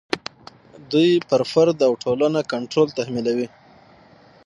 [0.91, 3.47] دوی پر فرد او ټولنه کنټرول تحمیلوي.